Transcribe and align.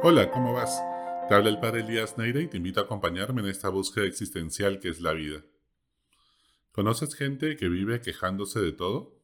Hola, 0.00 0.30
¿cómo 0.30 0.52
vas? 0.52 0.80
Te 1.28 1.34
habla 1.34 1.48
el 1.48 1.58
padre 1.58 1.80
Elías 1.80 2.16
Neira 2.16 2.40
y 2.40 2.46
te 2.46 2.58
invito 2.58 2.78
a 2.78 2.84
acompañarme 2.84 3.40
en 3.40 3.48
esta 3.48 3.68
búsqueda 3.68 4.04
existencial 4.04 4.78
que 4.78 4.90
es 4.90 5.00
la 5.00 5.12
vida. 5.12 5.42
¿Conoces 6.70 7.16
gente 7.16 7.56
que 7.56 7.68
vive 7.68 8.00
quejándose 8.00 8.60
de 8.60 8.70
todo? 8.70 9.18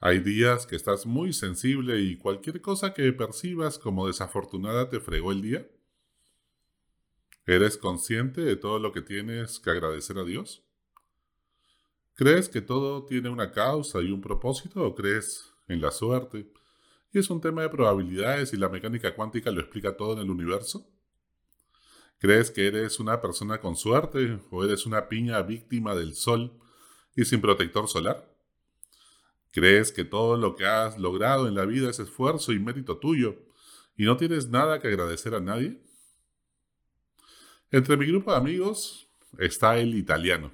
Hay 0.00 0.18
días 0.18 0.66
que 0.66 0.74
estás 0.74 1.06
muy 1.06 1.32
sensible 1.32 2.00
y 2.00 2.16
cualquier 2.16 2.60
cosa 2.60 2.92
que 2.92 3.12
percibas 3.12 3.78
como 3.78 4.08
desafortunada 4.08 4.88
te 4.88 4.98
fregó 4.98 5.30
el 5.30 5.42
día. 5.42 5.70
¿Eres 7.46 7.78
consciente 7.78 8.40
de 8.40 8.56
todo 8.56 8.80
lo 8.80 8.90
que 8.90 9.02
tienes 9.02 9.60
que 9.60 9.70
agradecer 9.70 10.18
a 10.18 10.24
Dios? 10.24 10.64
¿Crees 12.16 12.48
que 12.48 12.62
todo 12.62 13.04
tiene 13.04 13.28
una 13.28 13.52
causa 13.52 14.00
y 14.00 14.10
un 14.10 14.20
propósito 14.20 14.82
o 14.82 14.92
crees 14.96 15.54
en 15.68 15.80
la 15.80 15.92
suerte, 15.92 16.50
y 17.12 17.18
es 17.18 17.30
un 17.30 17.40
tema 17.40 17.62
de 17.62 17.68
probabilidades 17.68 18.52
y 18.52 18.56
la 18.56 18.68
mecánica 18.68 19.14
cuántica 19.14 19.50
lo 19.50 19.60
explica 19.60 19.96
todo 19.96 20.14
en 20.14 20.20
el 20.20 20.30
universo? 20.30 20.86
¿Crees 22.18 22.50
que 22.50 22.66
eres 22.66 23.00
una 23.00 23.20
persona 23.20 23.60
con 23.60 23.76
suerte 23.76 24.38
o 24.50 24.64
eres 24.64 24.86
una 24.86 25.08
piña 25.08 25.40
víctima 25.42 25.94
del 25.94 26.14
sol 26.14 26.52
y 27.16 27.24
sin 27.24 27.40
protector 27.40 27.88
solar? 27.88 28.30
¿Crees 29.52 29.90
que 29.90 30.04
todo 30.04 30.36
lo 30.36 30.54
que 30.54 30.66
has 30.66 30.98
logrado 30.98 31.48
en 31.48 31.54
la 31.54 31.64
vida 31.64 31.90
es 31.90 31.98
esfuerzo 31.98 32.52
y 32.52 32.58
mérito 32.58 32.98
tuyo 32.98 33.36
y 33.96 34.04
no 34.04 34.16
tienes 34.16 34.48
nada 34.48 34.80
que 34.80 34.88
agradecer 34.88 35.34
a 35.34 35.40
nadie? 35.40 35.82
Entre 37.70 37.96
mi 37.96 38.06
grupo 38.06 38.30
de 38.30 38.36
amigos 38.36 39.08
está 39.38 39.78
el 39.78 39.94
italiano. 39.94 40.52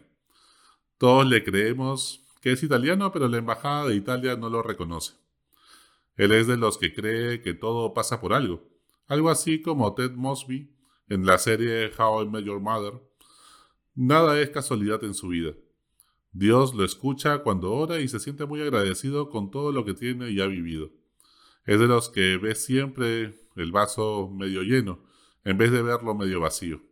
Todos 0.99 1.27
le 1.27 1.45
creemos 1.45 2.25
que 2.41 2.53
es 2.53 2.63
italiano, 2.63 3.13
pero 3.13 3.29
la 3.29 3.39
embajada 3.39 3.89
de 3.89 3.97
Italia 3.97 4.37
no 4.37 4.49
lo 4.49 4.63
reconoce. 4.63 5.15
Él 6.17 6.33
es 6.33 6.47
de 6.47 6.57
los 6.57 6.79
que 6.79 6.95
cree 6.95 7.43
que 7.43 7.55
todo 7.55 7.93
pasa 7.95 8.21
por 8.21 8.33
algo, 8.33 8.67
algo 9.07 9.31
así 9.31 9.61
como 9.61 9.95
Ted 9.95 10.13
Mosby 10.13 10.75
en 11.09 11.27
la 11.27 11.39
serie 11.39 11.91
How 11.97 12.23
I 12.23 12.29
Met 12.29 12.45
Your 12.45 12.61
Mother. 12.61 12.95
Nada 13.95 14.41
es 14.41 14.51
casualidad 14.51 15.05
en 15.05 15.15
su 15.15 15.29
vida. 15.29 15.53
Dios 16.33 16.75
lo 16.75 16.85
escucha 16.85 17.39
cuando 17.39 17.73
ora 17.73 18.01
y 18.01 18.09
se 18.09 18.21
siente 18.21 18.45
muy 18.45 18.61
agradecido 18.61 19.31
con 19.31 19.51
todo 19.51 19.73
lo 19.73 19.85
que 19.85 19.95
tiene 19.95 20.31
y 20.31 20.41
ha 20.41 20.47
vivido. 20.47 20.91
Es 21.65 21.81
de 21.81 21.87
los 21.87 22.11
que 22.11 22.37
ve 22.37 22.55
siempre 22.55 23.41
el 23.57 23.73
vaso 23.73 24.31
medio 24.31 24.63
lleno, 24.63 25.03
en 25.45 25.59
vez 25.59 25.73
de 25.73 25.83
verlo 25.83 26.15
medio 26.15 26.41
vacío. 26.41 26.83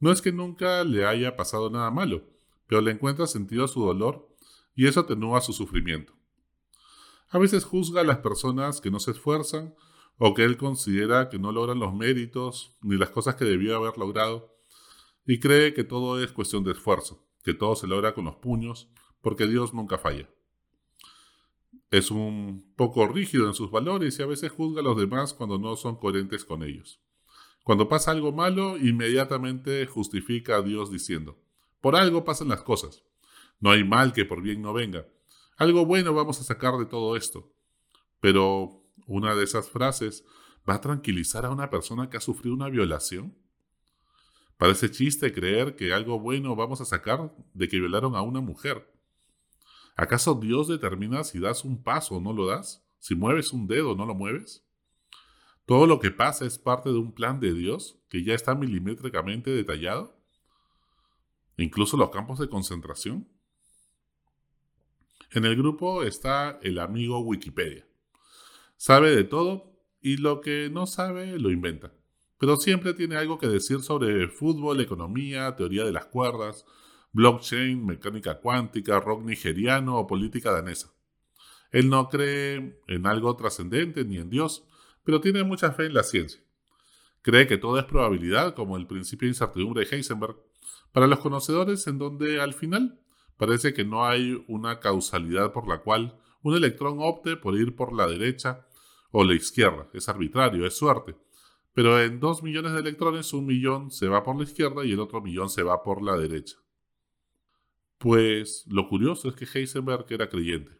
No 0.00 0.10
es 0.10 0.22
que 0.22 0.32
nunca 0.32 0.84
le 0.84 1.06
haya 1.06 1.36
pasado 1.36 1.70
nada 1.70 1.90
malo, 1.90 2.24
pero 2.66 2.80
le 2.80 2.90
encuentra 2.90 3.26
sentido 3.26 3.64
a 3.64 3.68
su 3.68 3.80
dolor 3.80 4.28
y 4.74 4.86
eso 4.86 5.00
atenúa 5.00 5.40
su 5.40 5.52
sufrimiento. 5.52 6.17
A 7.30 7.38
veces 7.38 7.64
juzga 7.64 8.00
a 8.00 8.04
las 8.04 8.18
personas 8.18 8.80
que 8.80 8.90
no 8.90 9.00
se 9.00 9.10
esfuerzan 9.10 9.74
o 10.16 10.34
que 10.34 10.44
él 10.44 10.56
considera 10.56 11.28
que 11.28 11.38
no 11.38 11.52
logran 11.52 11.78
los 11.78 11.94
méritos 11.94 12.76
ni 12.80 12.96
las 12.96 13.10
cosas 13.10 13.36
que 13.36 13.44
debió 13.44 13.76
haber 13.76 13.98
logrado 13.98 14.56
y 15.26 15.38
cree 15.38 15.74
que 15.74 15.84
todo 15.84 16.22
es 16.22 16.32
cuestión 16.32 16.64
de 16.64 16.72
esfuerzo, 16.72 17.26
que 17.44 17.52
todo 17.52 17.76
se 17.76 17.86
logra 17.86 18.14
con 18.14 18.24
los 18.24 18.36
puños, 18.36 18.90
porque 19.20 19.46
Dios 19.46 19.74
nunca 19.74 19.98
falla. 19.98 20.28
Es 21.90 22.10
un 22.10 22.72
poco 22.76 23.06
rígido 23.06 23.46
en 23.46 23.54
sus 23.54 23.70
valores 23.70 24.18
y 24.18 24.22
a 24.22 24.26
veces 24.26 24.50
juzga 24.50 24.80
a 24.80 24.84
los 24.84 24.96
demás 24.96 25.34
cuando 25.34 25.58
no 25.58 25.76
son 25.76 25.96
coherentes 25.96 26.44
con 26.44 26.62
ellos. 26.62 27.00
Cuando 27.62 27.88
pasa 27.90 28.10
algo 28.10 28.32
malo, 28.32 28.78
inmediatamente 28.78 29.84
justifica 29.86 30.56
a 30.56 30.62
Dios 30.62 30.90
diciendo, 30.90 31.38
por 31.82 31.94
algo 31.94 32.24
pasan 32.24 32.48
las 32.48 32.62
cosas. 32.62 33.04
No 33.60 33.70
hay 33.70 33.84
mal 33.84 34.14
que 34.14 34.24
por 34.24 34.40
bien 34.40 34.62
no 34.62 34.72
venga. 34.72 35.06
Algo 35.58 35.84
bueno 35.84 36.14
vamos 36.14 36.40
a 36.40 36.44
sacar 36.44 36.78
de 36.78 36.86
todo 36.86 37.16
esto. 37.16 37.52
Pero 38.20 38.84
una 39.08 39.34
de 39.34 39.42
esas 39.42 39.68
frases 39.68 40.24
va 40.68 40.74
a 40.74 40.80
tranquilizar 40.80 41.44
a 41.44 41.50
una 41.50 41.68
persona 41.68 42.08
que 42.08 42.16
ha 42.16 42.20
sufrido 42.20 42.54
una 42.54 42.68
violación. 42.68 43.36
Parece 44.56 44.90
chiste 44.90 45.32
creer 45.32 45.74
que 45.74 45.92
algo 45.92 46.20
bueno 46.20 46.54
vamos 46.54 46.80
a 46.80 46.84
sacar 46.84 47.34
de 47.54 47.68
que 47.68 47.80
violaron 47.80 48.14
a 48.14 48.22
una 48.22 48.40
mujer. 48.40 48.88
¿Acaso 49.96 50.36
Dios 50.36 50.68
determina 50.68 51.24
si 51.24 51.40
das 51.40 51.64
un 51.64 51.82
paso 51.82 52.16
o 52.16 52.20
no 52.20 52.32
lo 52.32 52.46
das? 52.46 52.84
¿Si 53.00 53.16
mueves 53.16 53.52
un 53.52 53.66
dedo 53.66 53.92
o 53.92 53.96
no 53.96 54.06
lo 54.06 54.14
mueves? 54.14 54.64
¿Todo 55.66 55.88
lo 55.88 55.98
que 55.98 56.12
pasa 56.12 56.46
es 56.46 56.56
parte 56.56 56.88
de 56.90 56.98
un 56.98 57.12
plan 57.12 57.40
de 57.40 57.52
Dios 57.52 57.98
que 58.08 58.22
ya 58.22 58.34
está 58.34 58.54
milimétricamente 58.54 59.50
detallado? 59.50 60.16
¿Incluso 61.56 61.96
los 61.96 62.10
campos 62.10 62.38
de 62.38 62.48
concentración? 62.48 63.28
En 65.30 65.44
el 65.44 65.56
grupo 65.56 66.04
está 66.04 66.58
el 66.62 66.78
amigo 66.78 67.20
Wikipedia. 67.20 67.86
Sabe 68.76 69.14
de 69.14 69.24
todo 69.24 69.78
y 70.00 70.16
lo 70.16 70.40
que 70.40 70.70
no 70.72 70.86
sabe 70.86 71.38
lo 71.38 71.50
inventa. 71.50 71.92
Pero 72.38 72.56
siempre 72.56 72.94
tiene 72.94 73.16
algo 73.16 73.38
que 73.38 73.46
decir 73.46 73.80
sobre 73.80 74.28
fútbol, 74.28 74.80
economía, 74.80 75.54
teoría 75.54 75.84
de 75.84 75.92
las 75.92 76.06
cuerdas, 76.06 76.64
blockchain, 77.12 77.84
mecánica 77.84 78.40
cuántica, 78.40 79.00
rock 79.00 79.24
nigeriano 79.24 79.98
o 79.98 80.06
política 80.06 80.50
danesa. 80.50 80.94
Él 81.72 81.90
no 81.90 82.08
cree 82.08 82.80
en 82.86 83.06
algo 83.06 83.36
trascendente 83.36 84.04
ni 84.04 84.16
en 84.16 84.30
Dios, 84.30 84.64
pero 85.04 85.20
tiene 85.20 85.44
mucha 85.44 85.72
fe 85.72 85.86
en 85.86 85.94
la 85.94 86.04
ciencia. 86.04 86.40
Cree 87.20 87.46
que 87.46 87.58
todo 87.58 87.78
es 87.78 87.84
probabilidad, 87.84 88.54
como 88.54 88.78
el 88.78 88.86
principio 88.86 89.26
de 89.26 89.32
incertidumbre 89.32 89.84
de 89.84 89.94
Heisenberg, 89.94 90.36
para 90.92 91.06
los 91.06 91.18
conocedores 91.18 91.86
en 91.86 91.98
donde 91.98 92.40
al 92.40 92.54
final 92.54 92.98
parece 93.38 93.72
que 93.72 93.84
no 93.84 94.04
hay 94.04 94.44
una 94.48 94.80
causalidad 94.80 95.52
por 95.52 95.66
la 95.66 95.78
cual 95.78 96.18
un 96.42 96.54
electrón 96.54 96.98
opte 97.00 97.36
por 97.36 97.56
ir 97.56 97.74
por 97.74 97.94
la 97.94 98.06
derecha 98.06 98.66
o 99.10 99.24
la 99.24 99.34
izquierda. 99.34 99.88
Es 99.94 100.08
arbitrario, 100.08 100.66
es 100.66 100.76
suerte. 100.76 101.16
Pero 101.72 102.00
en 102.02 102.20
dos 102.20 102.42
millones 102.42 102.72
de 102.72 102.80
electrones, 102.80 103.32
un 103.32 103.46
millón 103.46 103.90
se 103.90 104.08
va 104.08 104.22
por 104.22 104.36
la 104.36 104.42
izquierda 104.42 104.84
y 104.84 104.92
el 104.92 105.00
otro 105.00 105.20
millón 105.22 105.48
se 105.48 105.62
va 105.62 105.82
por 105.82 106.02
la 106.02 106.16
derecha. 106.16 106.56
Pues 107.98 108.64
lo 108.68 108.88
curioso 108.88 109.28
es 109.28 109.34
que 109.34 109.46
Heisenberg 109.46 110.06
era 110.10 110.28
creyente. 110.28 110.72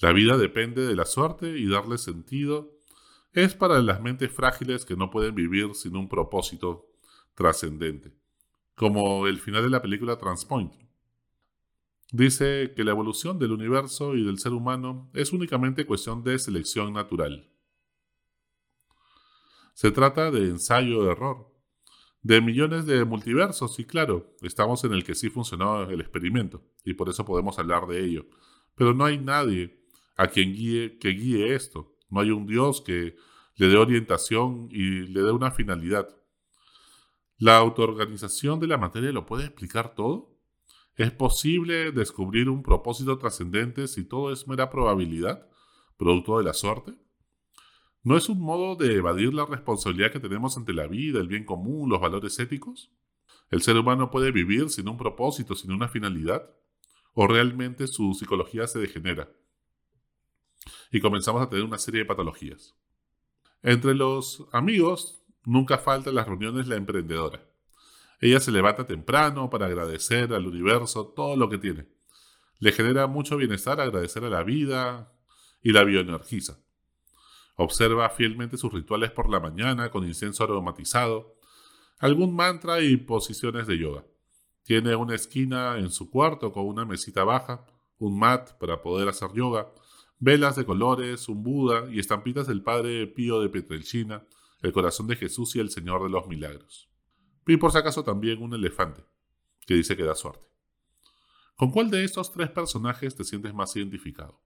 La 0.00 0.12
vida 0.12 0.36
depende 0.36 0.86
de 0.86 0.94
la 0.94 1.04
suerte 1.04 1.58
y 1.58 1.68
darle 1.68 1.98
sentido 1.98 2.78
es 3.32 3.54
para 3.54 3.80
las 3.82 4.00
mentes 4.00 4.32
frágiles 4.32 4.84
que 4.84 4.96
no 4.96 5.10
pueden 5.10 5.34
vivir 5.34 5.74
sin 5.74 5.96
un 5.96 6.08
propósito 6.08 6.86
trascendente, 7.34 8.14
como 8.74 9.26
el 9.26 9.38
final 9.38 9.62
de 9.62 9.70
la 9.70 9.82
película 9.82 10.16
Transpoint. 10.16 10.87
Dice 12.10 12.72
que 12.74 12.84
la 12.84 12.92
evolución 12.92 13.38
del 13.38 13.52
universo 13.52 14.14
y 14.14 14.24
del 14.24 14.38
ser 14.38 14.52
humano 14.52 15.10
es 15.12 15.32
únicamente 15.32 15.84
cuestión 15.84 16.24
de 16.24 16.38
selección 16.38 16.94
natural. 16.94 17.50
Se 19.74 19.90
trata 19.90 20.30
de 20.30 20.48
ensayo-error, 20.48 21.54
de 22.22 22.40
millones 22.40 22.86
de 22.86 23.04
multiversos, 23.04 23.78
y 23.78 23.84
claro, 23.84 24.34
estamos 24.40 24.82
en 24.84 24.92
el 24.92 25.04
que 25.04 25.14
sí 25.14 25.28
funcionó 25.28 25.82
el 25.82 26.00
experimento, 26.00 26.64
y 26.82 26.94
por 26.94 27.10
eso 27.10 27.24
podemos 27.24 27.58
hablar 27.58 27.86
de 27.86 28.04
ello. 28.04 28.26
Pero 28.74 28.94
no 28.94 29.04
hay 29.04 29.18
nadie 29.18 29.84
a 30.16 30.28
quien 30.28 30.54
guíe, 30.54 30.98
que 30.98 31.10
guíe 31.10 31.54
esto. 31.54 31.94
No 32.08 32.20
hay 32.20 32.30
un 32.30 32.46
Dios 32.46 32.80
que 32.80 33.16
le 33.56 33.68
dé 33.68 33.76
orientación 33.76 34.68
y 34.70 35.06
le 35.06 35.22
dé 35.22 35.30
una 35.30 35.50
finalidad. 35.50 36.08
¿La 37.36 37.58
autoorganización 37.58 38.58
de 38.60 38.66
la 38.66 38.78
materia 38.78 39.12
lo 39.12 39.26
puede 39.26 39.44
explicar 39.44 39.94
todo? 39.94 40.37
¿Es 40.98 41.12
posible 41.12 41.92
descubrir 41.92 42.48
un 42.48 42.64
propósito 42.64 43.18
trascendente 43.18 43.86
si 43.86 44.02
todo 44.02 44.32
es 44.32 44.48
mera 44.48 44.68
probabilidad, 44.68 45.48
producto 45.96 46.38
de 46.38 46.44
la 46.44 46.52
suerte? 46.52 46.92
¿No 48.02 48.16
es 48.16 48.28
un 48.28 48.40
modo 48.40 48.74
de 48.74 48.96
evadir 48.96 49.32
la 49.32 49.46
responsabilidad 49.46 50.10
que 50.10 50.18
tenemos 50.18 50.56
ante 50.56 50.72
la 50.72 50.88
vida, 50.88 51.20
el 51.20 51.28
bien 51.28 51.44
común, 51.44 51.88
los 51.88 52.00
valores 52.00 52.36
éticos? 52.40 52.90
¿El 53.48 53.62
ser 53.62 53.76
humano 53.76 54.10
puede 54.10 54.32
vivir 54.32 54.70
sin 54.70 54.88
un 54.88 54.96
propósito, 54.96 55.54
sin 55.54 55.70
una 55.70 55.86
finalidad? 55.86 56.50
¿O 57.12 57.28
realmente 57.28 57.86
su 57.86 58.12
psicología 58.14 58.66
se 58.66 58.80
degenera? 58.80 59.30
Y 60.90 61.00
comenzamos 61.00 61.40
a 61.42 61.48
tener 61.48 61.64
una 61.64 61.78
serie 61.78 62.00
de 62.00 62.06
patologías. 62.06 62.74
Entre 63.62 63.94
los 63.94 64.48
amigos 64.50 65.22
nunca 65.44 65.78
falta 65.78 66.10
en 66.10 66.16
las 66.16 66.26
reuniones 66.26 66.66
la 66.66 66.74
emprendedora 66.74 67.47
ella 68.20 68.40
se 68.40 68.50
levanta 68.50 68.86
temprano 68.86 69.48
para 69.48 69.66
agradecer 69.66 70.32
al 70.32 70.46
universo 70.46 71.06
todo 71.06 71.36
lo 71.36 71.48
que 71.48 71.58
tiene. 71.58 71.86
Le 72.58 72.72
genera 72.72 73.06
mucho 73.06 73.36
bienestar 73.36 73.80
agradecer 73.80 74.24
a 74.24 74.30
la 74.30 74.42
vida 74.42 75.12
y 75.62 75.72
la 75.72 75.84
bioenergiza. 75.84 76.58
Observa 77.54 78.10
fielmente 78.10 78.56
sus 78.56 78.72
rituales 78.72 79.12
por 79.12 79.30
la 79.30 79.40
mañana 79.40 79.90
con 79.90 80.04
incienso 80.04 80.42
aromatizado, 80.44 81.36
algún 81.98 82.34
mantra 82.34 82.80
y 82.80 82.96
posiciones 82.96 83.66
de 83.66 83.78
yoga. 83.78 84.04
Tiene 84.64 84.96
una 84.96 85.14
esquina 85.14 85.78
en 85.78 85.90
su 85.90 86.10
cuarto 86.10 86.52
con 86.52 86.66
una 86.66 86.84
mesita 86.84 87.24
baja, 87.24 87.66
un 87.98 88.18
mat 88.18 88.52
para 88.58 88.82
poder 88.82 89.08
hacer 89.08 89.32
yoga, 89.32 89.72
velas 90.18 90.56
de 90.56 90.64
colores, 90.64 91.28
un 91.28 91.42
Buda 91.42 91.88
y 91.90 91.98
estampitas 91.98 92.46
del 92.46 92.62
Padre 92.62 93.06
Pío 93.06 93.40
de 93.40 93.48
Petrelchina, 93.48 94.24
el 94.62 94.72
corazón 94.72 95.06
de 95.06 95.16
Jesús 95.16 95.54
y 95.56 95.60
el 95.60 95.70
Señor 95.70 96.02
de 96.02 96.10
los 96.10 96.26
Milagros. 96.26 96.88
Y 97.48 97.56
por 97.56 97.72
si 97.72 97.78
acaso 97.78 98.04
también 98.04 98.42
un 98.42 98.52
elefante, 98.52 99.02
que 99.66 99.72
dice 99.72 99.96
que 99.96 100.04
da 100.04 100.14
suerte. 100.14 100.46
¿Con 101.56 101.70
cuál 101.70 101.90
de 101.90 102.04
estos 102.04 102.30
tres 102.30 102.50
personajes 102.50 103.16
te 103.16 103.24
sientes 103.24 103.54
más 103.54 103.74
identificado? 103.74 104.38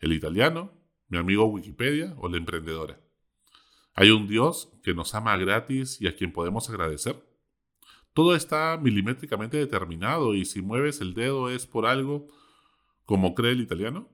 ¿El 0.00 0.12
italiano, 0.12 0.72
mi 1.06 1.16
amigo 1.16 1.44
Wikipedia 1.46 2.14
o 2.18 2.28
la 2.28 2.38
emprendedora? 2.38 3.00
Hay 3.94 4.10
un 4.10 4.26
Dios 4.26 4.72
que 4.82 4.94
nos 4.94 5.14
ama 5.14 5.36
gratis 5.36 6.00
y 6.00 6.08
a 6.08 6.16
quien 6.16 6.32
podemos 6.32 6.68
agradecer. 6.68 7.24
Todo 8.14 8.34
está 8.34 8.80
milimétricamente 8.82 9.56
determinado 9.56 10.34
y 10.34 10.44
si 10.44 10.60
mueves 10.60 11.00
el 11.00 11.14
dedo 11.14 11.50
es 11.50 11.66
por 11.66 11.86
algo, 11.86 12.26
como 13.04 13.36
cree 13.36 13.52
el 13.52 13.60
italiano. 13.60 14.10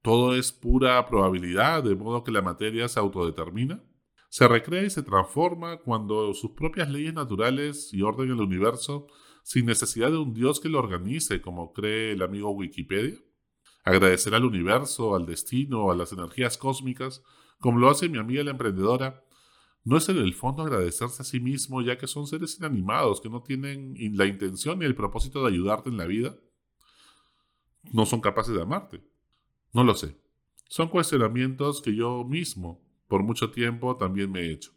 Todo 0.00 0.34
es 0.34 0.52
pura 0.52 1.06
probabilidad, 1.06 1.82
de 1.82 1.94
modo 1.94 2.24
que 2.24 2.32
la 2.32 2.40
materia 2.40 2.88
se 2.88 2.98
autodetermina. 2.98 3.82
Se 4.30 4.46
recrea 4.46 4.84
y 4.84 4.90
se 4.90 5.02
transforma 5.02 5.78
cuando 5.78 6.32
sus 6.34 6.52
propias 6.52 6.88
leyes 6.88 7.12
naturales 7.12 7.92
y 7.92 8.02
orden 8.02 8.28
en 8.28 8.36
el 8.36 8.42
universo, 8.42 9.08
sin 9.42 9.66
necesidad 9.66 10.10
de 10.10 10.18
un 10.18 10.32
Dios 10.32 10.60
que 10.60 10.68
lo 10.68 10.78
organice, 10.78 11.42
como 11.42 11.72
cree 11.72 12.12
el 12.12 12.22
amigo 12.22 12.50
Wikipedia. 12.52 13.18
Agradecer 13.82 14.34
al 14.36 14.44
universo, 14.44 15.16
al 15.16 15.26
destino, 15.26 15.90
a 15.90 15.96
las 15.96 16.12
energías 16.12 16.56
cósmicas, 16.56 17.24
como 17.58 17.80
lo 17.80 17.90
hace 17.90 18.08
mi 18.08 18.18
amiga 18.18 18.44
la 18.44 18.52
emprendedora, 18.52 19.24
no 19.82 19.96
es 19.96 20.08
en 20.08 20.18
el 20.18 20.32
fondo 20.34 20.62
agradecerse 20.62 21.22
a 21.22 21.24
sí 21.24 21.40
mismo, 21.40 21.82
ya 21.82 21.98
que 21.98 22.06
son 22.06 22.28
seres 22.28 22.56
inanimados 22.58 23.20
que 23.20 23.30
no 23.30 23.42
tienen 23.42 23.96
la 24.16 24.26
intención 24.26 24.78
ni 24.78 24.84
el 24.84 24.94
propósito 24.94 25.42
de 25.42 25.48
ayudarte 25.48 25.88
en 25.88 25.96
la 25.96 26.06
vida. 26.06 26.36
No 27.92 28.06
son 28.06 28.20
capaces 28.20 28.54
de 28.54 28.62
amarte. 28.62 29.02
No 29.72 29.82
lo 29.82 29.94
sé. 29.94 30.16
Son 30.68 30.88
cuestionamientos 30.88 31.82
que 31.82 31.96
yo 31.96 32.24
mismo, 32.24 32.80
por 33.10 33.24
mucho 33.24 33.50
tiempo, 33.50 33.96
también 33.96 34.30
me 34.30 34.40
he 34.40 34.52
hecho. 34.52 34.70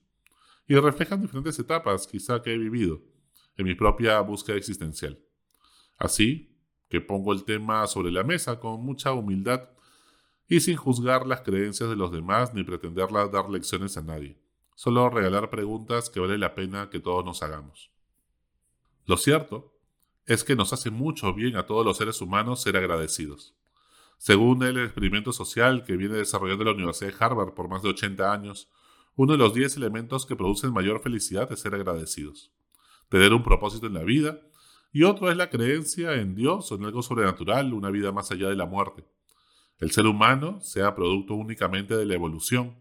Y 0.68 0.76
reflejan 0.76 1.22
diferentes 1.22 1.58
etapas, 1.60 2.08
quizá, 2.08 2.42
que 2.42 2.52
he 2.52 2.58
vivido 2.58 3.00
en 3.56 3.66
mi 3.66 3.76
propia 3.76 4.20
búsqueda 4.22 4.58
existencial. 4.58 5.20
Así 6.00 6.58
que 6.90 7.00
pongo 7.00 7.32
el 7.32 7.44
tema 7.44 7.86
sobre 7.86 8.12
la 8.12 8.24
mesa 8.24 8.60
con 8.60 8.84
mucha 8.84 9.14
humildad 9.14 9.70
y 10.48 10.62
sin 10.62 10.76
juzgar 10.76 11.28
las 11.28 11.42
creencias 11.42 11.88
de 11.88 11.96
los 11.96 12.12
demás 12.12 12.56
ni 12.56 12.64
pretender 12.64 13.08
dar 13.32 13.50
lecciones 13.52 13.98
a 13.98 14.02
nadie. 14.02 14.40
Solo 14.74 15.12
regalar 15.12 15.52
preguntas 15.52 16.10
que 16.10 16.20
vale 16.20 16.40
la 16.40 16.56
pena 16.56 16.90
que 16.90 17.00
todos 17.00 17.24
nos 17.24 17.44
hagamos. 17.44 17.92
Lo 19.06 19.18
cierto 19.18 19.78
es 20.26 20.44
que 20.44 20.56
nos 20.56 20.74
hace 20.74 20.90
mucho 20.90 21.36
bien 21.36 21.56
a 21.56 21.68
todos 21.68 21.86
los 21.86 21.98
seres 21.98 22.20
humanos 22.20 22.64
ser 22.64 22.78
agradecidos. 22.78 23.56
Según 24.18 24.64
el 24.64 24.78
experimento 24.78 25.34
social 25.34 25.84
que 25.84 25.98
viene 25.98 26.16
desarrollando 26.16 26.64
la 26.64 26.72
Universidad 26.72 27.12
de 27.12 27.18
Harvard 27.20 27.54
por 27.54 27.68
más 27.68 27.84
de 27.84 27.90
80 27.90 28.32
años, 28.32 28.70
uno 29.16 29.34
de 29.34 29.38
los 29.38 29.54
10 29.54 29.78
elementos 29.78 30.26
que 30.26 30.36
producen 30.36 30.74
mayor 30.74 31.02
felicidad 31.02 31.52
es 31.52 31.60
ser 31.60 31.76
agradecidos, 31.76 32.52
tener 33.10 33.34
un 33.34 33.44
propósito 33.44 33.88
en 33.88 33.94
la 33.94 34.04
vida, 34.04 34.40
y 34.92 35.04
otro 35.04 35.30
es 35.30 35.38
la 35.38 35.50
creencia 35.50 36.16
en 36.16 36.36
Dios 36.36 36.72
o 36.72 36.76
en 36.76 36.86
algo 36.86 37.02
sobrenatural, 37.02 37.74
una 37.74 37.90
vida 37.90 38.12
más 38.12 38.32
allá 38.32 38.50
de 38.50 38.56
la 38.56 38.66
muerte. 38.66 39.04
El 39.80 39.92
ser 39.92 40.06
humano 40.06 40.62
sea 40.62 40.96
producto 40.96 41.34
únicamente 41.34 41.98
de 41.98 42.06
la 42.06 42.14
evolución, 42.14 42.78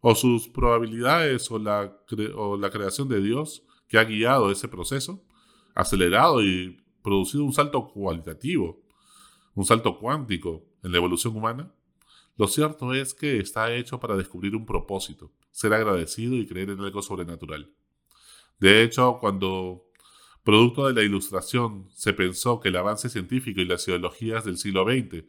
o 0.00 0.14
sus 0.14 0.48
probabilidades 0.48 1.50
o 1.50 1.58
la, 1.58 1.98
o 2.34 2.56
la 2.56 2.70
creación 2.70 3.08
de 3.08 3.20
Dios 3.20 3.62
que 3.86 3.98
ha 3.98 4.04
guiado 4.04 4.50
ese 4.50 4.68
proceso, 4.68 5.22
acelerado 5.74 6.42
y 6.42 6.82
producido 7.02 7.44
un 7.44 7.52
salto 7.52 7.88
cualitativo, 7.88 8.80
un 9.54 9.64
salto 9.64 9.98
cuántico 9.98 10.64
en 10.82 10.92
la 10.92 10.98
evolución 10.98 11.36
humana, 11.36 11.72
lo 12.36 12.46
cierto 12.46 12.94
es 12.94 13.12
que 13.12 13.38
está 13.38 13.74
hecho 13.74 14.00
para 14.00 14.16
descubrir 14.16 14.56
un 14.56 14.64
propósito, 14.64 15.32
ser 15.50 15.74
agradecido 15.74 16.36
y 16.36 16.46
creer 16.46 16.70
en 16.70 16.80
algo 16.80 17.02
sobrenatural. 17.02 17.70
De 18.58 18.82
hecho, 18.82 19.18
cuando, 19.20 19.86
producto 20.42 20.86
de 20.86 20.94
la 20.94 21.02
ilustración, 21.02 21.88
se 21.90 22.12
pensó 22.12 22.60
que 22.60 22.68
el 22.68 22.76
avance 22.76 23.08
científico 23.08 23.60
y 23.60 23.66
las 23.66 23.86
ideologías 23.88 24.44
del 24.44 24.56
siglo 24.56 24.84
XX, 24.84 25.24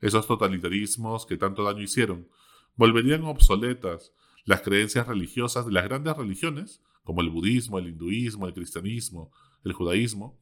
esos 0.00 0.26
totalitarismos 0.26 1.26
que 1.26 1.36
tanto 1.36 1.64
daño 1.64 1.82
hicieron, 1.82 2.28
volverían 2.76 3.24
obsoletas 3.24 4.12
las 4.44 4.60
creencias 4.60 5.06
religiosas 5.06 5.66
de 5.66 5.72
las 5.72 5.84
grandes 5.84 6.16
religiones, 6.16 6.82
como 7.02 7.20
el 7.20 7.30
budismo, 7.30 7.78
el 7.78 7.88
hinduismo, 7.88 8.46
el 8.46 8.54
cristianismo, 8.54 9.32
el 9.64 9.72
judaísmo, 9.72 10.38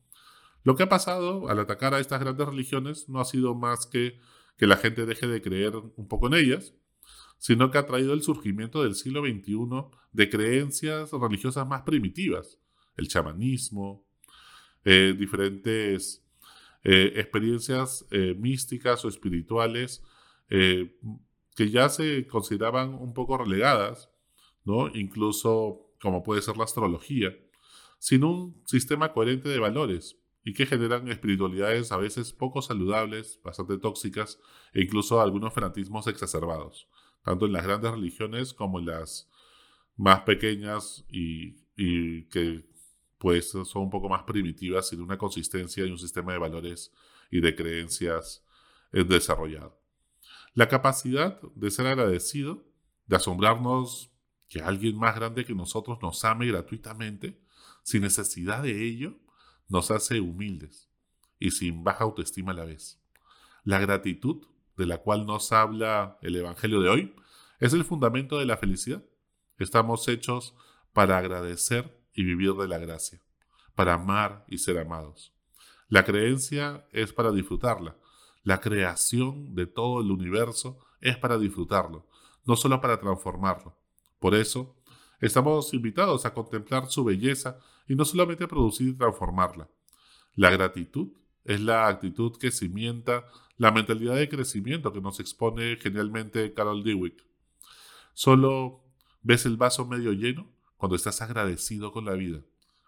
lo 0.64 0.76
que 0.76 0.84
ha 0.84 0.88
pasado 0.88 1.48
al 1.48 1.58
atacar 1.58 1.94
a 1.94 2.00
estas 2.00 2.20
grandes 2.20 2.46
religiones 2.46 3.08
no 3.08 3.20
ha 3.20 3.24
sido 3.24 3.54
más 3.54 3.86
que 3.86 4.18
que 4.62 4.66
la 4.66 4.76
gente 4.76 5.06
deje 5.06 5.26
de 5.26 5.42
creer 5.42 5.74
un 5.74 6.06
poco 6.08 6.28
en 6.28 6.34
ellas, 6.34 6.74
sino 7.38 7.70
que 7.70 7.78
ha 7.78 7.86
traído 7.86 8.12
el 8.12 8.22
surgimiento 8.22 8.82
del 8.82 8.94
siglo 8.94 9.22
XXI 9.22 9.56
de 10.12 10.30
creencias 10.30 11.10
religiosas 11.12 11.66
más 11.66 11.82
primitivas, 11.82 12.60
el 12.96 13.08
chamanismo, 13.08 14.06
eh, 14.84 15.16
diferentes 15.18 16.24
eh, 16.84 17.14
experiencias 17.16 18.06
eh, 18.10 18.36
místicas 18.38 19.04
o 19.04 19.08
espirituales 19.08 20.04
que 20.48 21.70
ya 21.70 21.88
se 21.88 22.26
consideraban 22.26 22.92
un 22.92 23.14
poco 23.14 23.38
relegadas, 23.38 24.10
¿no? 24.64 24.94
incluso 24.94 25.94
como 26.00 26.22
puede 26.22 26.42
ser 26.42 26.58
la 26.58 26.64
astrología, 26.64 27.34
sin 27.98 28.22
un 28.22 28.62
sistema 28.66 29.14
coherente 29.14 29.48
de 29.48 29.58
valores 29.58 30.21
y 30.44 30.54
que 30.54 30.66
generan 30.66 31.08
espiritualidades 31.08 31.92
a 31.92 31.96
veces 31.96 32.32
poco 32.32 32.62
saludables, 32.62 33.40
bastante 33.44 33.78
tóxicas 33.78 34.40
e 34.72 34.82
incluso 34.82 35.20
algunos 35.20 35.52
fanatismos 35.54 36.06
exacerbados, 36.06 36.88
tanto 37.22 37.46
en 37.46 37.52
las 37.52 37.64
grandes 37.64 37.92
religiones 37.92 38.52
como 38.52 38.78
en 38.78 38.86
las 38.86 39.30
más 39.96 40.22
pequeñas 40.22 41.04
y, 41.08 41.56
y 41.76 42.24
que 42.24 42.64
pues 43.18 43.50
son 43.50 43.82
un 43.82 43.90
poco 43.90 44.08
más 44.08 44.24
primitivas 44.24 44.88
sin 44.88 45.00
una 45.00 45.16
consistencia 45.16 45.86
y 45.86 45.90
un 45.90 45.98
sistema 45.98 46.32
de 46.32 46.38
valores 46.38 46.92
y 47.30 47.40
de 47.40 47.54
creencias 47.54 48.44
eh, 48.92 49.04
desarrollado. 49.04 49.80
La 50.54 50.68
capacidad 50.68 51.40
de 51.54 51.70
ser 51.70 51.86
agradecido, 51.86 52.66
de 53.06 53.16
asombrarnos 53.16 54.12
que 54.48 54.60
alguien 54.60 54.98
más 54.98 55.14
grande 55.14 55.44
que 55.44 55.54
nosotros 55.54 55.98
nos 56.02 56.24
ame 56.24 56.46
gratuitamente, 56.46 57.40
sin 57.84 58.02
necesidad 58.02 58.62
de 58.62 58.84
ello, 58.84 59.18
nos 59.68 59.90
hace 59.90 60.20
humildes 60.20 60.88
y 61.38 61.50
sin 61.50 61.84
baja 61.84 62.04
autoestima 62.04 62.52
a 62.52 62.54
la 62.54 62.64
vez. 62.64 63.00
La 63.64 63.78
gratitud, 63.78 64.46
de 64.76 64.86
la 64.86 64.98
cual 64.98 65.26
nos 65.26 65.52
habla 65.52 66.18
el 66.22 66.36
Evangelio 66.36 66.80
de 66.80 66.88
hoy, 66.88 67.14
es 67.60 67.72
el 67.72 67.84
fundamento 67.84 68.38
de 68.38 68.46
la 68.46 68.56
felicidad. 68.56 69.04
Estamos 69.58 70.08
hechos 70.08 70.54
para 70.92 71.18
agradecer 71.18 71.96
y 72.14 72.24
vivir 72.24 72.54
de 72.54 72.68
la 72.68 72.78
gracia, 72.78 73.20
para 73.74 73.94
amar 73.94 74.44
y 74.48 74.58
ser 74.58 74.78
amados. 74.78 75.32
La 75.88 76.04
creencia 76.04 76.86
es 76.90 77.12
para 77.12 77.30
disfrutarla. 77.30 77.96
La 78.42 78.60
creación 78.60 79.54
de 79.54 79.66
todo 79.66 80.00
el 80.00 80.10
universo 80.10 80.78
es 81.00 81.16
para 81.16 81.38
disfrutarlo, 81.38 82.08
no 82.44 82.56
solo 82.56 82.80
para 82.80 82.98
transformarlo. 82.98 83.76
Por 84.18 84.34
eso, 84.34 84.74
estamos 85.20 85.74
invitados 85.74 86.24
a 86.26 86.34
contemplar 86.34 86.88
su 86.88 87.04
belleza 87.04 87.58
y 87.88 87.94
no 87.94 88.04
solamente 88.04 88.48
producir 88.48 88.88
y 88.88 88.96
transformarla. 88.96 89.68
La 90.34 90.50
gratitud 90.50 91.08
es 91.44 91.60
la 91.60 91.88
actitud 91.88 92.36
que 92.38 92.50
cimienta 92.50 93.26
la 93.56 93.70
mentalidad 93.70 94.16
de 94.16 94.28
crecimiento 94.28 94.92
que 94.92 95.00
nos 95.00 95.20
expone 95.20 95.76
genialmente 95.76 96.52
Carol 96.54 96.82
Dweck. 96.82 97.24
Solo 98.14 98.84
ves 99.22 99.46
el 99.46 99.56
vaso 99.56 99.86
medio 99.86 100.12
lleno 100.12 100.50
cuando 100.76 100.96
estás 100.96 101.22
agradecido 101.22 101.92
con 101.92 102.04
la 102.04 102.14
vida. 102.14 102.40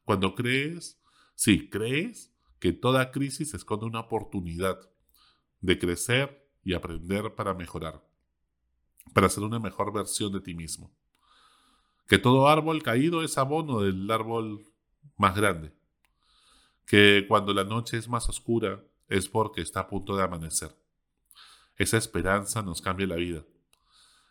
Cuando 0.04 0.34
crees, 0.34 1.00
sí, 1.34 1.68
crees 1.68 2.32
que 2.58 2.72
toda 2.72 3.10
crisis 3.10 3.54
esconde 3.54 3.86
una 3.86 4.00
oportunidad 4.00 4.78
de 5.60 5.78
crecer 5.78 6.48
y 6.64 6.74
aprender 6.74 7.34
para 7.34 7.54
mejorar, 7.54 8.02
para 9.12 9.28
ser 9.28 9.44
una 9.44 9.58
mejor 9.58 9.92
versión 9.92 10.32
de 10.32 10.40
ti 10.40 10.54
mismo. 10.54 10.90
Que 12.08 12.18
todo 12.18 12.48
árbol 12.48 12.82
caído 12.82 13.22
es 13.22 13.38
abono 13.38 13.80
del 13.80 14.10
árbol 14.10 14.66
más 15.16 15.36
grande. 15.36 15.72
Que 16.86 17.24
cuando 17.28 17.52
la 17.54 17.64
noche 17.64 17.96
es 17.96 18.08
más 18.08 18.28
oscura 18.28 18.82
es 19.08 19.28
porque 19.28 19.60
está 19.60 19.80
a 19.80 19.88
punto 19.88 20.16
de 20.16 20.22
amanecer. 20.22 20.74
Esa 21.76 21.96
esperanza 21.96 22.62
nos 22.62 22.80
cambia 22.80 23.06
la 23.06 23.16
vida. 23.16 23.44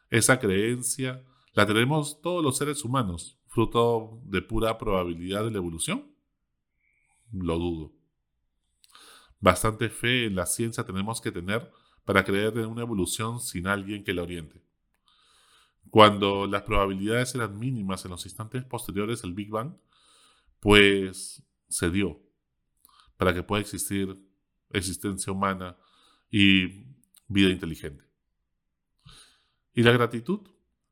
Esa 0.10 0.40
creencia 0.40 1.24
la 1.54 1.66
tenemos 1.66 2.22
todos 2.22 2.44
los 2.44 2.58
seres 2.58 2.84
humanos, 2.84 3.38
fruto 3.48 4.20
de 4.24 4.42
pura 4.42 4.78
probabilidad 4.78 5.44
de 5.44 5.52
la 5.52 5.58
evolución. 5.58 6.12
Lo 7.32 7.58
dudo. 7.58 7.92
Bastante 9.40 9.90
fe 9.90 10.26
en 10.26 10.36
la 10.36 10.46
ciencia 10.46 10.86
tenemos 10.86 11.20
que 11.20 11.32
tener 11.32 11.72
para 12.06 12.24
creer 12.24 12.58
en 12.58 12.68
una 12.68 12.82
evolución 12.82 13.40
sin 13.40 13.68
alguien 13.68 14.04
que 14.04 14.14
la 14.14 14.24
oriente. 14.24 14.62
Cuando 15.90 16.48
las 16.48 16.64
probabilidades 16.64 17.36
eran 17.36 17.60
mínimas 17.60 18.06
en 18.06 18.12
los 18.12 18.26
instantes 18.26 18.64
posteriores 18.64 19.24
al 19.24 19.34
Big 19.34 19.50
Bang, 19.50 19.76
pues 20.64 21.44
se 21.68 21.90
dio 21.90 22.22
para 23.18 23.34
que 23.34 23.44
pueda 23.44 23.60
existir 23.62 24.18
existencia 24.70 25.34
humana 25.34 25.76
y 26.32 26.86
vida 27.28 27.50
inteligente. 27.50 28.06
Y 29.74 29.84
la 29.84 29.92
gratitud 29.92 30.40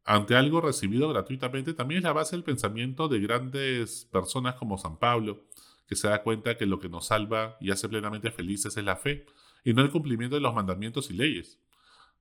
ante 0.04 0.36
algo 0.36 0.60
recibido 0.60 1.08
gratuitamente 1.08 1.74
también 1.74 2.00
es 2.00 2.04
la 2.04 2.12
base 2.12 2.36
del 2.36 2.44
pensamiento 2.44 3.08
de 3.08 3.22
grandes 3.22 4.10
personas 4.12 4.56
como 4.56 4.78
San 4.78 4.98
Pablo, 4.98 5.46
que 5.88 5.96
se 5.96 6.10
da 6.10 6.22
cuenta 6.22 6.58
que 6.58 6.66
lo 6.66 6.82
que 6.82 6.90
nos 6.90 7.08
salva 7.08 7.56
y 7.62 7.72
hace 7.72 7.88
plenamente 7.88 8.30
felices 8.30 8.76
es 8.76 8.84
la 8.84 8.98
fe 8.98 9.26
y 9.64 9.74
no 9.74 9.84
el 9.84 9.90
cumplimiento 9.90 10.36
de 10.36 10.42
los 10.42 10.54
mandamientos 10.54 11.10
y 11.12 11.14
leyes. 11.14 11.60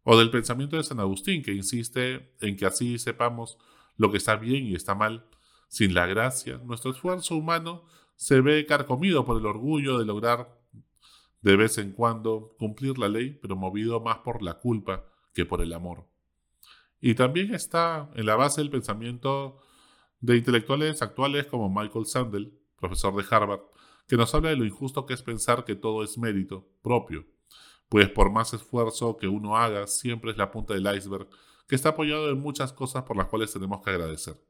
O 0.04 0.16
del 0.16 0.30
pensamiento 0.30 0.76
de 0.76 0.84
San 0.84 1.00
Agustín, 1.00 1.42
que 1.42 1.52
insiste 1.52 2.32
en 2.40 2.56
que 2.56 2.66
así 2.66 2.96
sepamos 3.00 3.58
lo 3.96 4.12
que 4.12 4.18
está 4.18 4.36
bien 4.36 4.66
y 4.66 4.76
está 4.76 4.94
mal. 4.94 5.26
Sin 5.70 5.94
la 5.94 6.04
gracia, 6.06 6.58
nuestro 6.64 6.90
esfuerzo 6.90 7.36
humano 7.36 7.84
se 8.16 8.40
ve 8.40 8.66
carcomido 8.66 9.24
por 9.24 9.38
el 9.38 9.46
orgullo 9.46 10.00
de 10.00 10.04
lograr 10.04 10.58
de 11.42 11.54
vez 11.54 11.78
en 11.78 11.92
cuando 11.92 12.56
cumplir 12.58 12.98
la 12.98 13.08
ley, 13.08 13.38
pero 13.40 13.54
movido 13.54 14.00
más 14.00 14.18
por 14.18 14.42
la 14.42 14.54
culpa 14.54 15.04
que 15.32 15.46
por 15.46 15.62
el 15.62 15.72
amor. 15.72 16.08
Y 17.00 17.14
también 17.14 17.54
está 17.54 18.10
en 18.16 18.26
la 18.26 18.34
base 18.34 18.60
del 18.60 18.70
pensamiento 18.70 19.60
de 20.18 20.38
intelectuales 20.38 21.02
actuales 21.02 21.46
como 21.46 21.70
Michael 21.70 22.04
Sandel, 22.04 22.52
profesor 22.76 23.14
de 23.14 23.24
Harvard, 23.30 23.60
que 24.08 24.16
nos 24.16 24.34
habla 24.34 24.48
de 24.48 24.56
lo 24.56 24.64
injusto 24.64 25.06
que 25.06 25.14
es 25.14 25.22
pensar 25.22 25.64
que 25.64 25.76
todo 25.76 26.02
es 26.02 26.18
mérito 26.18 26.66
propio, 26.82 27.26
pues 27.88 28.08
por 28.08 28.32
más 28.32 28.52
esfuerzo 28.54 29.16
que 29.16 29.28
uno 29.28 29.56
haga, 29.56 29.86
siempre 29.86 30.32
es 30.32 30.36
la 30.36 30.50
punta 30.50 30.74
del 30.74 30.96
iceberg, 30.96 31.28
que 31.68 31.76
está 31.76 31.90
apoyado 31.90 32.28
en 32.28 32.40
muchas 32.40 32.72
cosas 32.72 33.04
por 33.04 33.16
las 33.16 33.28
cuales 33.28 33.52
tenemos 33.52 33.80
que 33.82 33.90
agradecer. 33.90 34.49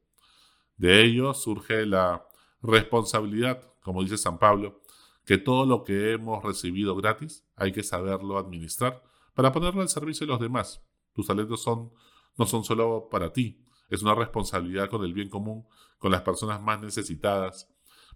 De 0.81 1.05
ello 1.05 1.35
surge 1.35 1.85
la 1.85 2.27
responsabilidad, 2.63 3.71
como 3.83 4.03
dice 4.03 4.17
San 4.17 4.39
Pablo, 4.39 4.81
que 5.27 5.37
todo 5.37 5.67
lo 5.67 5.85
que 5.85 6.13
hemos 6.13 6.43
recibido 6.43 6.97
gratis 6.97 7.45
hay 7.55 7.71
que 7.71 7.83
saberlo 7.83 8.39
administrar 8.39 9.03
para 9.35 9.53
ponerlo 9.53 9.83
al 9.83 9.91
servicio 9.91 10.27
de 10.27 10.33
los 10.33 10.41
demás. 10.41 10.83
Tus 11.13 11.27
talentos 11.27 11.63
son, 11.63 11.93
no 12.39 12.47
son 12.47 12.65
solo 12.65 13.11
para 13.11 13.31
ti, 13.31 13.63
es 13.91 14.01
una 14.01 14.15
responsabilidad 14.15 14.89
con 14.89 15.05
el 15.05 15.13
bien 15.13 15.29
común, 15.29 15.67
con 15.99 16.13
las 16.13 16.23
personas 16.23 16.63
más 16.63 16.81
necesitadas, 16.81 17.69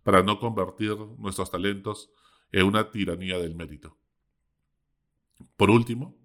para 0.02 0.22
no 0.22 0.40
convertir 0.40 0.96
nuestros 1.18 1.50
talentos 1.50 2.12
en 2.50 2.64
una 2.64 2.90
tiranía 2.90 3.36
del 3.36 3.54
mérito. 3.54 3.98
Por 5.58 5.68
último, 5.68 6.16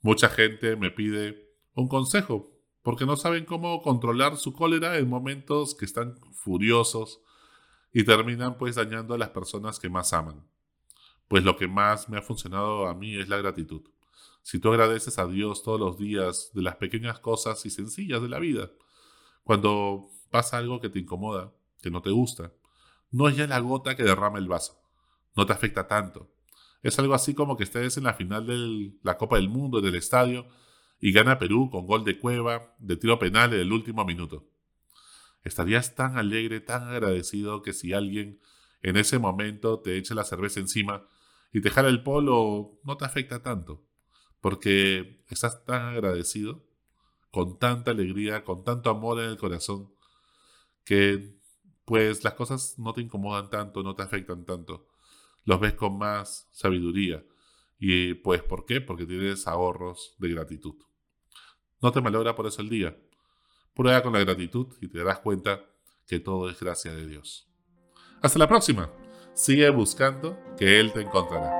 mucha 0.00 0.30
gente 0.30 0.74
me 0.74 0.90
pide 0.90 1.48
un 1.74 1.86
consejo, 1.86 2.59
porque 2.82 3.06
no 3.06 3.16
saben 3.16 3.44
cómo 3.44 3.82
controlar 3.82 4.36
su 4.36 4.52
cólera 4.52 4.96
en 4.98 5.08
momentos 5.08 5.74
que 5.74 5.84
están 5.84 6.16
furiosos 6.32 7.20
y 7.92 8.04
terminan 8.04 8.56
pues 8.56 8.76
dañando 8.76 9.14
a 9.14 9.18
las 9.18 9.30
personas 9.30 9.78
que 9.78 9.88
más 9.88 10.12
aman. 10.12 10.46
Pues 11.28 11.44
lo 11.44 11.56
que 11.56 11.68
más 11.68 12.08
me 12.08 12.18
ha 12.18 12.22
funcionado 12.22 12.88
a 12.88 12.94
mí 12.94 13.16
es 13.16 13.28
la 13.28 13.36
gratitud. 13.36 13.82
Si 14.42 14.58
tú 14.58 14.70
agradeces 14.70 15.18
a 15.18 15.26
Dios 15.26 15.62
todos 15.62 15.78
los 15.78 15.98
días 15.98 16.50
de 16.54 16.62
las 16.62 16.76
pequeñas 16.76 17.20
cosas 17.20 17.64
y 17.66 17.70
sencillas 17.70 18.22
de 18.22 18.28
la 18.28 18.38
vida, 18.38 18.70
cuando 19.44 20.08
pasa 20.30 20.58
algo 20.58 20.80
que 20.80 20.88
te 20.88 21.00
incomoda, 21.00 21.52
que 21.82 21.90
no 21.90 22.00
te 22.00 22.10
gusta, 22.10 22.52
no 23.10 23.28
es 23.28 23.36
ya 23.36 23.46
la 23.46 23.58
gota 23.58 23.96
que 23.96 24.02
derrama 24.02 24.38
el 24.38 24.48
vaso, 24.48 24.80
no 25.36 25.44
te 25.46 25.52
afecta 25.52 25.86
tanto. 25.86 26.30
Es 26.82 26.98
algo 26.98 27.14
así 27.14 27.34
como 27.34 27.56
que 27.56 27.64
estés 27.64 27.98
en 27.98 28.04
la 28.04 28.14
final 28.14 28.46
de 28.46 28.92
la 29.02 29.18
Copa 29.18 29.36
del 29.36 29.50
Mundo 29.50 29.78
en 29.80 29.86
el 29.86 29.96
estadio 29.96 30.46
y 31.00 31.12
gana 31.12 31.38
Perú 31.38 31.70
con 31.70 31.86
gol 31.86 32.04
de 32.04 32.18
cueva, 32.18 32.74
de 32.78 32.96
tiro 32.96 33.18
penal 33.18 33.54
en 33.54 33.60
el 33.60 33.72
último 33.72 34.04
minuto. 34.04 34.46
Estarías 35.42 35.94
tan 35.94 36.18
alegre, 36.18 36.60
tan 36.60 36.88
agradecido 36.88 37.62
que 37.62 37.72
si 37.72 37.92
alguien 37.92 38.40
en 38.82 38.96
ese 38.96 39.18
momento 39.18 39.80
te 39.80 39.96
echa 39.96 40.14
la 40.14 40.24
cerveza 40.24 40.60
encima 40.60 41.06
y 41.52 41.60
te 41.62 41.70
jala 41.70 41.88
el 41.88 42.02
polo, 42.02 42.78
no 42.84 42.96
te 42.96 43.04
afecta 43.04 43.42
tanto 43.42 43.86
porque 44.40 45.22
estás 45.28 45.64
tan 45.64 45.82
agradecido, 45.82 46.64
con 47.30 47.58
tanta 47.58 47.92
alegría, 47.92 48.44
con 48.44 48.64
tanto 48.64 48.90
amor 48.90 49.20
en 49.20 49.30
el 49.30 49.36
corazón, 49.36 49.92
que 50.84 51.38
pues 51.84 52.24
las 52.24 52.34
cosas 52.34 52.78
no 52.78 52.92
te 52.92 53.02
incomodan 53.02 53.50
tanto, 53.50 53.82
no 53.82 53.94
te 53.94 54.02
afectan 54.02 54.44
tanto. 54.44 54.88
Los 55.44 55.60
ves 55.60 55.74
con 55.74 55.98
más 55.98 56.48
sabiduría. 56.52 57.24
Y 57.78 58.14
pues, 58.14 58.42
¿por 58.42 58.66
qué? 58.66 58.80
Porque 58.80 59.06
tienes 59.06 59.46
ahorros 59.46 60.14
de 60.18 60.28
gratitud. 60.28 60.74
No 61.80 61.92
te 61.92 62.00
malogra 62.00 62.34
por 62.34 62.46
eso 62.46 62.62
el 62.62 62.68
día. 62.68 62.96
Prueba 63.74 64.02
con 64.02 64.12
la 64.12 64.20
gratitud 64.20 64.68
y 64.80 64.88
te 64.88 64.98
darás 64.98 65.20
cuenta 65.20 65.60
que 66.06 66.20
todo 66.20 66.50
es 66.50 66.60
gracia 66.60 66.92
de 66.92 67.06
Dios. 67.06 67.48
Hasta 68.20 68.38
la 68.38 68.48
próxima. 68.48 68.90
Sigue 69.32 69.70
buscando 69.70 70.36
que 70.58 70.80
Él 70.80 70.92
te 70.92 71.00
encontrará. 71.00 71.59